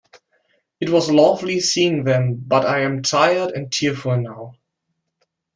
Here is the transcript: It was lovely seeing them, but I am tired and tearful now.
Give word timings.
It 0.79 0.89
was 0.89 1.11
lovely 1.11 1.59
seeing 1.59 2.05
them, 2.05 2.41
but 2.47 2.65
I 2.65 2.79
am 2.79 3.03
tired 3.03 3.51
and 3.51 3.71
tearful 3.71 4.17
now. 4.19 4.55